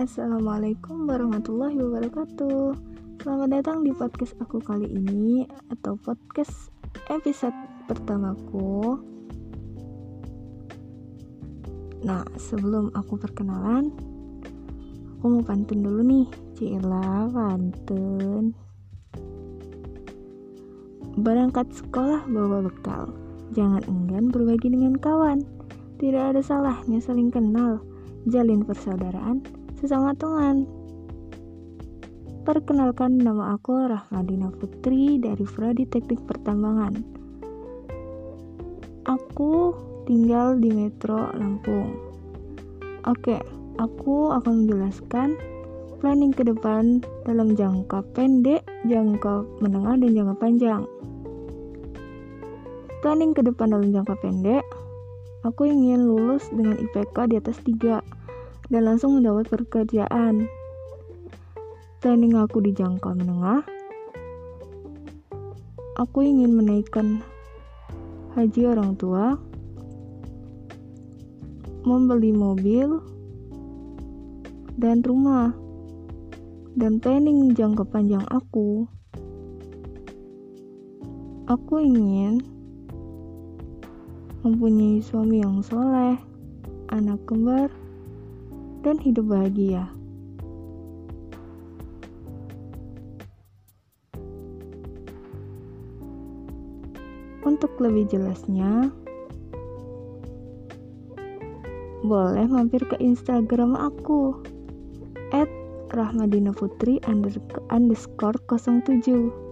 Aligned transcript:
Assalamualaikum 0.00 1.04
warahmatullahi 1.04 1.76
wabarakatuh. 1.76 2.72
Selamat 3.20 3.60
datang 3.60 3.84
di 3.84 3.92
podcast 3.92 4.32
aku 4.40 4.56
kali 4.56 4.88
ini 4.88 5.44
Atau 5.68 6.00
podcast 6.00 6.72
episode 7.12 7.52
pertamaku. 7.84 8.96
Nah 12.00 12.24
sebelum 12.40 12.96
aku 12.96 13.20
perkenalan 13.20 13.92
Aku 15.20 15.36
mau 15.36 15.44
pantun 15.44 15.84
dulu 15.84 16.00
nih 16.00 16.32
Cila 16.56 17.28
pantun. 17.28 18.56
Berangkat 21.20 21.76
sekolah 21.76 22.24
bawa 22.24 22.64
bekal. 22.64 23.12
Jangan 23.52 23.84
enggan 23.84 24.32
berbagi 24.32 24.72
dengan 24.72 24.96
kawan. 24.96 25.44
Tidak 26.00 26.32
ada 26.32 26.40
salahnya 26.40 27.04
saling 27.04 27.28
kenal. 27.28 27.84
Jalin 28.24 28.64
persaudaraan 28.64 29.59
sesama 29.80 30.12
teman. 30.12 30.68
Perkenalkan 32.44 33.16
nama 33.16 33.56
aku 33.56 33.88
Rahmadina 33.88 34.52
Putri 34.52 35.16
dari 35.16 35.40
Prodi 35.48 35.88
Teknik 35.88 36.20
Pertambangan. 36.28 37.00
Aku 39.08 39.72
tinggal 40.04 40.60
di 40.60 40.68
Metro 40.68 41.32
Lampung. 41.32 41.96
Oke, 43.08 43.40
aku 43.80 44.36
akan 44.36 44.68
menjelaskan 44.68 45.40
planning 46.04 46.36
ke 46.36 46.44
depan 46.44 47.00
dalam 47.24 47.56
jangka 47.56 48.04
pendek, 48.12 48.60
jangka 48.84 49.48
menengah, 49.64 49.96
dan 49.96 50.12
jangka 50.12 50.36
panjang. 50.36 50.82
Planning 53.00 53.32
ke 53.32 53.40
depan 53.40 53.72
dalam 53.72 53.88
jangka 53.96 54.12
pendek, 54.20 54.64
aku 55.48 55.72
ingin 55.72 56.04
lulus 56.04 56.52
dengan 56.52 56.76
IPK 56.76 57.32
di 57.32 57.40
atas 57.40 57.56
3 57.64 58.19
dan 58.70 58.86
langsung 58.86 59.18
mendapat 59.18 59.50
pekerjaan. 59.50 60.46
Planning 62.00 62.38
aku 62.38 62.64
di 62.64 62.72
jangka 62.72 63.12
menengah, 63.12 63.60
aku 66.00 66.24
ingin 66.24 66.56
menaikkan 66.56 67.20
haji 68.32 68.72
orang 68.72 68.96
tua, 68.96 69.36
membeli 71.84 72.32
mobil, 72.32 73.04
dan 74.80 75.04
rumah. 75.04 75.52
Dan 76.70 77.02
planning 77.02 77.52
jangka 77.52 77.82
panjang 77.82 78.22
aku, 78.30 78.86
aku 81.50 81.74
ingin 81.82 82.40
mempunyai 84.46 85.02
suami 85.02 85.42
yang 85.42 85.60
soleh, 85.60 86.16
anak 86.94 87.20
kembar, 87.26 87.68
dan 88.80 88.96
hidup 89.00 89.28
bahagia. 89.28 89.88
Untuk 97.40 97.72
lebih 97.80 98.08
jelasnya, 98.12 98.92
boleh 102.04 102.46
mampir 102.48 102.80
ke 102.88 102.96
Instagram 103.00 103.76
aku 103.76 104.40
at 105.32 105.48
Rahmadina 105.92 106.54
Putri 106.56 107.00
underscore 107.06 108.38
07 108.48 109.50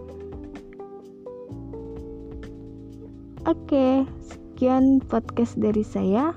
Oke, 3.49 4.05
sekian 4.21 5.01
podcast 5.01 5.57
dari 5.57 5.81
saya. 5.81 6.37